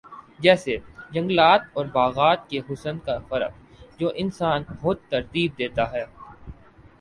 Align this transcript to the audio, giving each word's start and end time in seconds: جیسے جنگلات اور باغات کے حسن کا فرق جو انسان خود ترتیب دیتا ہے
جیسے 0.39 0.75
جنگلات 1.11 1.61
اور 1.73 1.85
باغات 1.93 2.49
کے 2.49 2.59
حسن 2.69 2.99
کا 2.99 3.17
فرق 3.29 3.99
جو 3.99 4.11
انسان 4.15 4.63
خود 4.81 4.97
ترتیب 5.09 5.57
دیتا 5.57 5.91
ہے 5.91 6.03